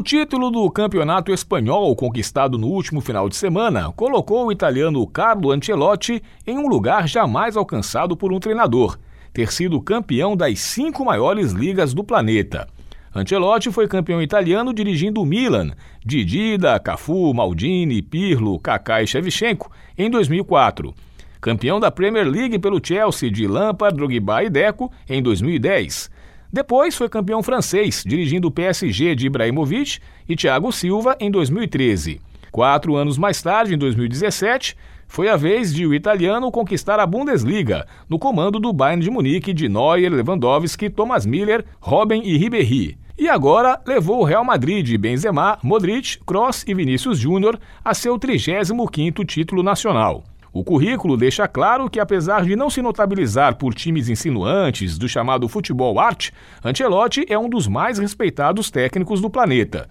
O 0.00 0.02
título 0.02 0.50
do 0.50 0.70
campeonato 0.70 1.30
espanhol, 1.30 1.94
conquistado 1.94 2.56
no 2.56 2.68
último 2.68 3.02
final 3.02 3.28
de 3.28 3.36
semana, 3.36 3.92
colocou 3.92 4.46
o 4.46 4.50
italiano 4.50 5.06
Carlo 5.06 5.50
Ancelotti 5.50 6.22
em 6.46 6.56
um 6.56 6.68
lugar 6.68 7.06
jamais 7.06 7.54
alcançado 7.54 8.16
por 8.16 8.32
um 8.32 8.40
treinador: 8.40 8.98
ter 9.30 9.52
sido 9.52 9.78
campeão 9.78 10.34
das 10.34 10.58
cinco 10.58 11.04
maiores 11.04 11.52
ligas 11.52 11.92
do 11.92 12.02
planeta. 12.02 12.66
Ancelotti 13.14 13.70
foi 13.70 13.86
campeão 13.86 14.22
italiano 14.22 14.72
dirigindo 14.72 15.20
o 15.20 15.26
Milan, 15.26 15.72
de 16.02 16.24
Dida, 16.24 16.80
Cafu, 16.80 17.34
Maldini, 17.34 18.00
Pirlo, 18.00 18.58
Kaká 18.58 19.02
e 19.02 19.06
Shevchenko, 19.06 19.70
em 19.98 20.08
2004. 20.08 20.94
Campeão 21.42 21.78
da 21.78 21.90
Premier 21.90 22.26
League 22.26 22.58
pelo 22.58 22.80
Chelsea 22.82 23.30
de 23.30 23.46
Lampard, 23.46 23.98
Drogba 23.98 24.44
e 24.44 24.48
Deco 24.48 24.90
em 25.06 25.22
2010 25.22 26.10
depois 26.52 26.96
foi 26.96 27.08
campeão 27.08 27.42
francês, 27.42 28.02
dirigindo 28.04 28.48
o 28.48 28.50
PSG 28.50 29.14
de 29.14 29.26
Ibrahimovic 29.26 29.98
e 30.28 30.34
Thiago 30.34 30.72
Silva 30.72 31.16
em 31.20 31.30
2013. 31.30 32.20
Quatro 32.50 32.96
anos 32.96 33.16
mais 33.16 33.40
tarde, 33.40 33.74
em 33.74 33.78
2017, 33.78 34.76
foi 35.06 35.28
a 35.28 35.36
vez 35.36 35.72
de 35.72 35.86
o 35.86 35.94
italiano 35.94 36.50
conquistar 36.50 36.98
a 36.98 37.06
Bundesliga, 37.06 37.86
no 38.08 38.18
comando 38.18 38.58
do 38.58 38.72
Bayern 38.72 39.02
de 39.02 39.10
Munique 39.10 39.52
de 39.52 39.68
Neuer, 39.68 40.12
Lewandowski, 40.12 40.90
Thomas 40.90 41.24
Miller, 41.24 41.64
Robben 41.80 42.22
e 42.24 42.36
Ribéry. 42.36 42.98
E 43.18 43.28
agora 43.28 43.80
levou 43.86 44.20
o 44.20 44.24
Real 44.24 44.44
Madrid 44.44 44.84
de 44.84 44.96
Benzema, 44.96 45.58
Modric, 45.62 46.18
Kroos 46.24 46.64
e 46.66 46.72
Vinícius 46.72 47.18
Júnior 47.18 47.58
a 47.84 47.92
seu 47.92 48.18
35º 48.18 49.26
título 49.26 49.62
nacional. 49.62 50.24
O 50.52 50.64
currículo 50.64 51.16
deixa 51.16 51.46
claro 51.46 51.88
que, 51.88 52.00
apesar 52.00 52.44
de 52.44 52.56
não 52.56 52.68
se 52.68 52.82
notabilizar 52.82 53.54
por 53.54 53.72
times 53.72 54.08
insinuantes 54.08 54.98
do 54.98 55.08
chamado 55.08 55.48
futebol 55.48 56.00
arte, 56.00 56.32
Ancelotti 56.64 57.24
é 57.28 57.38
um 57.38 57.48
dos 57.48 57.68
mais 57.68 57.98
respeitados 57.98 58.68
técnicos 58.68 59.20
do 59.20 59.30
planeta. 59.30 59.88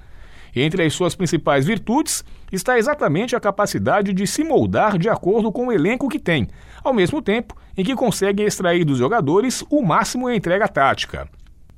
Entre 0.54 0.84
as 0.84 0.94
suas 0.94 1.16
principais 1.16 1.66
virtudes 1.66 2.26
está 2.52 2.78
exatamente 2.78 3.36
a 3.36 3.40
capacidade 3.40 4.12
de 4.12 4.28
se 4.28 4.44
moldar 4.44 4.98
de 4.98 5.08
acordo 5.08 5.50
com 5.50 5.68
o 5.68 5.72
elenco 5.72 6.10
que 6.10 6.20
tem, 6.20 6.48
ao 6.84 6.94
mesmo 6.94 7.22
tempo 7.22 7.56
em 7.78 7.84
que 7.84 7.96
consegue 7.96 8.44
extrair 8.44 8.84
dos 8.84 8.98
jogadores 8.98 9.64
o 9.70 9.82
máximo 9.82 10.30
em 10.30 10.36
entrega 10.36 10.68
tática. 10.68 11.30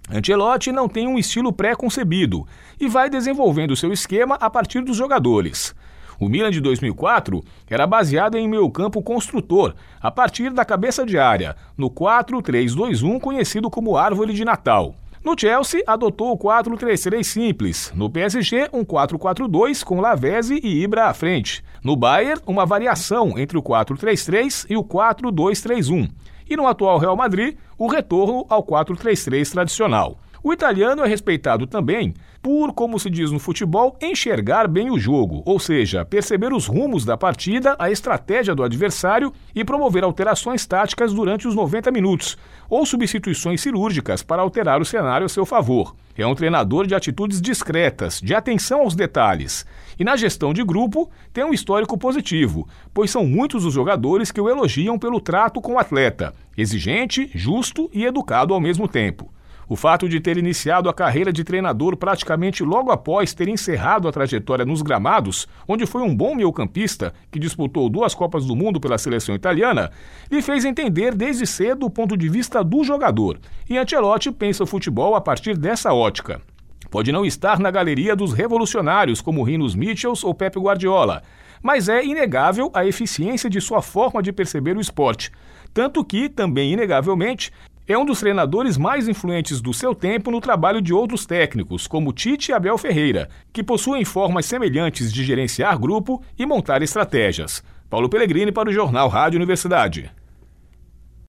Ancelotti 0.10 0.72
não 0.72 0.90
tem 0.90 1.08
um 1.08 1.20
estilo 1.20 1.54
pré-concebido 1.54 2.48
e 2.80 2.88
vai 2.88 3.10
desenvolvendo 3.10 3.76
seu 3.76 3.94
esquema 3.94 4.36
a 4.36 4.50
partir 4.50 4.82
dos 4.82 4.98
jogadores. 4.98 5.76
O 6.22 6.30
Milan 6.30 6.52
de 6.52 6.62
2004 6.62 7.44
era 7.68 7.88
baseado 7.88 8.38
em 8.38 8.48
meio 8.48 8.70
campo 8.70 9.02
construtor, 9.02 9.74
a 10.00 10.12
partir 10.12 10.52
da 10.52 10.64
cabeça 10.64 11.04
de 11.04 11.18
área, 11.18 11.56
no 11.76 11.90
4-3-2-1 11.90 13.20
conhecido 13.20 13.72
como 13.72 13.98
Árvore 13.98 14.32
de 14.32 14.46
Natal. 14.46 14.94
No 15.26 15.34
Chelsea, 15.36 15.82
adotou 15.88 16.32
o 16.32 16.38
4-3-3 16.38 17.24
simples. 17.24 17.92
No 17.96 18.08
PSG, 18.08 18.70
um 18.72 18.86
4-4-2 18.86 19.84
com 19.84 20.00
Lavezzi 20.00 20.62
e 20.64 20.84
Ibra 20.84 21.06
à 21.06 21.14
frente. 21.16 21.64
No 21.84 21.96
Bayern, 21.96 22.40
uma 22.46 22.68
variação 22.68 23.34
entre 23.40 23.58
o 23.58 23.64
4-3-3 23.64 24.68
e 24.70 24.78
o 24.78 24.84
4-2-3-1. 24.84 26.08
E 26.48 26.56
no 26.56 26.68
atual 26.68 27.00
Real 27.00 27.16
Madrid, 27.16 27.58
o 27.80 27.88
retorno 27.88 28.46
ao 28.48 28.64
4-3-3 28.64 29.52
tradicional. 29.52 30.20
O 30.44 30.52
italiano 30.52 31.04
é 31.04 31.08
respeitado 31.08 31.68
também 31.68 32.16
por, 32.42 32.74
como 32.74 33.00
se 33.00 33.12
diz 33.12 33.32
no 33.32 33.38
futebol, 33.38 33.96
enxergar 34.02 34.68
bem 34.68 34.90
o 34.90 34.98
jogo, 34.98 35.44
ou 35.46 35.60
seja, 35.60 36.04
perceber 36.04 36.52
os 36.52 36.66
rumos 36.66 37.06
da 37.06 37.16
partida, 37.16 37.76
a 37.78 37.92
estratégia 37.92 38.56
do 38.56 38.64
adversário 38.64 39.32
e 39.54 39.64
promover 39.64 40.04
alterações 40.04 40.66
táticas 40.66 41.14
durante 41.14 41.48
os 41.48 41.54
90 41.54 41.92
minutos, 41.92 42.40
ou 42.68 42.84
substituições 42.88 43.62
cirúrgicas 43.62 44.24
para 44.24 44.42
alterar 44.42 44.82
o 44.82 44.86
cenário 44.86 45.28
a 45.28 45.30
seu 45.30 45.46
favor. 45.46 45.96
É 46.18 46.26
um 46.26 46.34
treinador 46.34 46.88
de 46.88 46.96
atitudes 46.96 47.40
discretas, 47.40 48.20
de 48.20 48.34
atenção 48.34 48.82
aos 48.82 48.96
detalhes. 48.96 49.66
E 49.98 50.04
na 50.04 50.16
gestão 50.16 50.54
de 50.54 50.64
grupo, 50.64 51.10
tem 51.32 51.44
um 51.44 51.54
histórico 51.54 51.98
positivo, 51.98 52.68
pois 52.92 53.12
são 53.12 53.26
muitos 53.26 53.64
os 53.64 53.74
jogadores 53.74 54.32
que 54.32 54.42
o 54.42 54.50
elogiam 54.50 54.98
pelo 54.98 55.22
trato 55.22 55.62
com 55.62 55.74
o 55.74 55.80
atleta, 55.80 56.34
exigente, 56.58 57.30
justo 57.34 57.90
e 57.94 58.04
educado 58.04 58.54
ao 58.54 58.60
mesmo 58.60 58.88
tempo. 58.88 59.31
O 59.72 59.78
fato 59.78 60.10
de 60.10 60.20
ter 60.20 60.36
iniciado 60.38 60.90
a 60.90 60.94
carreira 60.94 61.32
de 61.32 61.46
treinador 61.46 61.96
praticamente 61.96 62.62
logo 62.62 62.92
após 62.92 63.34
ter 63.34 63.48
encerrado 63.48 64.06
a 64.06 64.12
trajetória 64.12 64.66
nos 64.66 64.82
gramados, 64.82 65.48
onde 65.66 65.86
foi 65.86 66.02
um 66.02 66.14
bom 66.14 66.36
meio-campista 66.36 67.14
que 67.32 67.40
disputou 67.40 67.90
duas 67.90 68.14
Copas 68.14 68.46
do 68.46 68.54
Mundo 68.54 68.82
pela 68.82 68.98
seleção 68.98 69.34
italiana, 69.34 69.90
lhe 70.30 70.42
fez 70.42 70.66
entender 70.66 71.16
desde 71.16 71.48
cedo 71.48 71.86
o 71.86 71.90
ponto 71.90 72.18
de 72.18 72.28
vista 72.28 72.62
do 72.66 72.84
jogador. 72.84 73.40
E 73.70 73.78
Ancelotti 73.78 74.30
pensa 74.30 74.66
o 74.66 74.68
futebol 74.68 75.16
a 75.16 75.22
partir 75.22 75.58
dessa 75.58 75.94
ótica. 75.94 76.42
Pode 76.90 77.14
não 77.14 77.26
estar 77.26 77.58
na 77.58 77.72
galeria 77.72 78.14
dos 78.14 78.34
revolucionários 78.34 79.22
como 79.22 79.42
Rinos 79.42 79.74
Mitchells 79.74 80.26
ou 80.26 80.36
Pep 80.36 80.60
Guardiola, 80.60 81.24
mas 81.64 81.88
é 81.88 82.04
inegável 82.04 82.70
a 82.74 82.86
eficiência 82.86 83.50
de 83.50 83.62
sua 83.62 83.82
forma 83.82 84.22
de 84.22 84.34
perceber 84.34 84.76
o 84.76 84.82
esporte. 84.82 85.32
Tanto 85.74 86.04
que, 86.04 86.28
também 86.28 86.74
inegavelmente, 86.74 87.54
é 87.88 87.98
um 87.98 88.06
dos 88.06 88.20
treinadores 88.20 88.78
mais 88.78 89.08
influentes 89.08 89.62
do 89.62 89.74
seu 89.74 89.94
tempo 89.96 90.32
no 90.32 90.40
trabalho 90.40 90.82
de 90.82 90.94
outros 90.94 91.26
técnicos, 91.26 91.88
como 91.88 92.14
Tite 92.14 92.52
e 92.52 92.54
Abel 92.54 92.78
Ferreira, 92.78 93.30
que 93.52 93.64
possuem 93.64 94.06
formas 94.06 94.46
semelhantes 94.46 95.12
de 95.12 95.24
gerenciar 95.24 95.78
grupo 95.80 96.24
e 96.38 96.46
montar 96.46 96.82
estratégias. 96.82 97.64
Paulo 97.90 98.08
Pellegrini 98.08 98.52
para 98.52 98.70
o 98.70 98.74
Jornal 98.74 99.10
Rádio 99.10 99.38
Universidade. 99.38 100.12